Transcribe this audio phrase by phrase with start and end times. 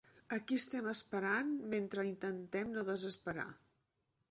[0.35, 3.49] Aquí estem esperant, mentre intentem no desesperar.